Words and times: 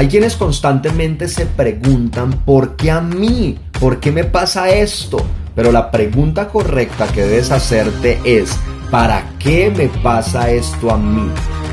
Hay 0.00 0.08
quienes 0.08 0.34
constantemente 0.34 1.28
se 1.28 1.44
preguntan, 1.44 2.32
¿por 2.46 2.74
qué 2.74 2.90
a 2.90 3.02
mí? 3.02 3.58
¿Por 3.78 4.00
qué 4.00 4.10
me 4.10 4.24
pasa 4.24 4.70
esto? 4.70 5.18
Pero 5.54 5.70
la 5.70 5.90
pregunta 5.90 6.48
correcta 6.48 7.06
que 7.08 7.22
debes 7.22 7.50
hacerte 7.50 8.18
es, 8.24 8.58
¿para 8.90 9.28
qué 9.38 9.70
me 9.70 9.88
pasa 10.02 10.50
esto 10.50 10.90
a 10.90 10.96
mí? 10.96 11.30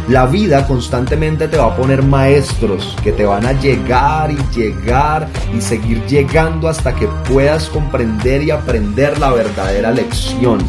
La 0.09 0.25
vida 0.25 0.67
constantemente 0.67 1.47
te 1.47 1.55
va 1.55 1.67
a 1.67 1.77
poner 1.77 2.03
maestros 2.03 2.97
que 3.01 3.13
te 3.13 3.24
van 3.24 3.46
a 3.46 3.53
llegar 3.53 4.29
y 4.29 4.37
llegar 4.53 5.29
y 5.57 5.62
seguir 5.62 6.05
llegando 6.05 6.67
hasta 6.67 6.94
que 6.94 7.07
puedas 7.31 7.69
comprender 7.69 8.44
y 8.44 8.51
aprender 8.51 9.17
la 9.19 9.31
verdadera 9.31 9.91
lección. 9.91 10.59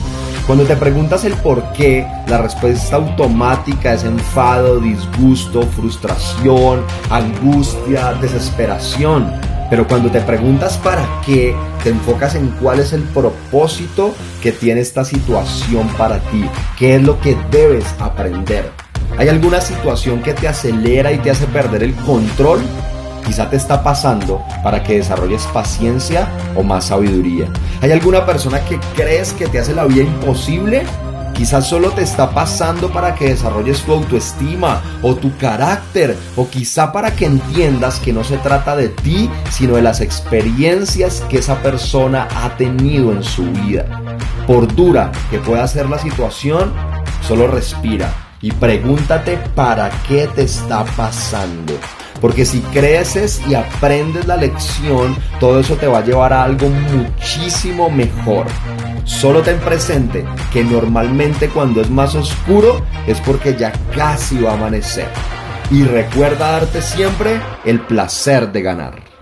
Cuando 0.48 0.64
te 0.64 0.76
preguntas 0.76 1.26
el 1.26 1.34
por 1.34 1.62
qué, 1.74 2.06
la 2.26 2.38
respuesta 2.38 2.96
automática 2.96 3.92
es 3.92 4.04
enfado, 4.04 4.80
disgusto, 4.80 5.60
frustración, 5.60 6.82
angustia, 7.10 8.14
desesperación. 8.14 9.30
Pero 9.68 9.86
cuando 9.86 10.10
te 10.10 10.22
preguntas 10.22 10.78
para 10.78 11.06
qué, 11.26 11.54
te 11.84 11.90
enfocas 11.90 12.34
en 12.34 12.48
cuál 12.62 12.80
es 12.80 12.94
el 12.94 13.02
propósito 13.02 14.14
que 14.42 14.52
tiene 14.52 14.80
esta 14.80 15.04
situación 15.04 15.86
para 15.98 16.18
ti, 16.18 16.42
qué 16.78 16.96
es 16.96 17.02
lo 17.02 17.20
que 17.20 17.36
debes 17.50 17.84
aprender. 17.98 18.70
¿Hay 19.18 19.28
alguna 19.28 19.60
situación 19.60 20.22
que 20.22 20.32
te 20.32 20.48
acelera 20.48 21.12
y 21.12 21.18
te 21.18 21.30
hace 21.30 21.44
perder 21.44 21.82
el 21.82 21.94
control? 21.94 22.60
Quizá 23.28 23.50
te 23.50 23.56
está 23.56 23.82
pasando 23.82 24.42
para 24.62 24.82
que 24.82 24.94
desarrolles 24.94 25.46
paciencia 25.52 26.26
o 26.56 26.62
más 26.62 26.86
sabiduría. 26.86 27.46
¿Hay 27.82 27.92
alguna 27.92 28.24
persona 28.24 28.58
que 28.64 28.80
crees 28.96 29.34
que 29.34 29.46
te 29.46 29.58
hace 29.58 29.74
la 29.74 29.84
vida 29.84 30.02
imposible? 30.02 30.84
Quizás 31.34 31.68
solo 31.68 31.90
te 31.90 32.00
está 32.00 32.30
pasando 32.30 32.90
para 32.90 33.14
que 33.14 33.28
desarrolles 33.28 33.82
tu 33.82 33.92
autoestima 33.92 34.80
o 35.02 35.14
tu 35.14 35.36
carácter 35.36 36.16
o 36.36 36.48
quizá 36.48 36.90
para 36.90 37.14
que 37.14 37.26
entiendas 37.26 38.00
que 38.00 38.14
no 38.14 38.24
se 38.24 38.38
trata 38.38 38.74
de 38.74 38.88
ti, 38.88 39.30
sino 39.50 39.76
de 39.76 39.82
las 39.82 40.00
experiencias 40.00 41.22
que 41.28 41.38
esa 41.38 41.56
persona 41.62 42.28
ha 42.34 42.56
tenido 42.56 43.12
en 43.12 43.22
su 43.22 43.44
vida. 43.52 43.84
Por 44.46 44.74
dura 44.74 45.12
que 45.30 45.38
pueda 45.38 45.68
ser 45.68 45.90
la 45.90 45.98
situación, 45.98 46.72
solo 47.20 47.46
respira 47.46 48.10
y 48.40 48.52
pregúntate 48.52 49.36
para 49.54 49.90
qué 50.08 50.28
te 50.34 50.44
está 50.44 50.84
pasando. 50.96 51.74
Porque 52.20 52.44
si 52.44 52.60
creces 52.60 53.40
y 53.48 53.54
aprendes 53.54 54.26
la 54.26 54.36
lección, 54.36 55.16
todo 55.38 55.60
eso 55.60 55.76
te 55.76 55.86
va 55.86 55.98
a 55.98 56.04
llevar 56.04 56.32
a 56.32 56.42
algo 56.42 56.68
muchísimo 56.68 57.90
mejor. 57.90 58.46
Solo 59.04 59.42
ten 59.42 59.58
presente 59.60 60.24
que 60.52 60.64
normalmente 60.64 61.48
cuando 61.48 61.80
es 61.80 61.90
más 61.90 62.14
oscuro 62.14 62.82
es 63.06 63.20
porque 63.20 63.56
ya 63.56 63.72
casi 63.94 64.38
va 64.38 64.52
a 64.52 64.54
amanecer. 64.54 65.08
Y 65.70 65.84
recuerda 65.84 66.52
darte 66.52 66.82
siempre 66.82 67.40
el 67.64 67.80
placer 67.80 68.50
de 68.52 68.62
ganar. 68.62 69.17